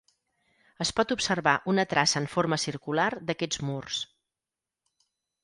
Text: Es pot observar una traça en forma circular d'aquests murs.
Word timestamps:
Es 0.85 0.91
pot 0.99 1.13
observar 1.15 1.53
una 1.73 1.85
traça 1.91 2.17
en 2.23 2.29
forma 2.37 2.59
circular 2.65 3.07
d'aquests 3.29 3.63
murs. 3.69 4.01